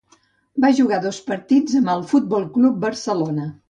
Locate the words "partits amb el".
1.29-2.05